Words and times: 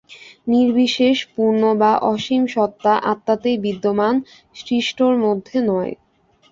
নির্বিশেষ 0.47 1.17
পূর্ণ 1.33 1.63
বা 1.81 1.91
অসীম 2.11 2.43
সত্তা 2.47 2.93
আত্মাতেই 3.11 3.57
বিদ্যমান, 3.65 4.15
সৃষ্টর 4.55 5.13
মধ্যে 5.25 5.57
নয়। 5.69 5.93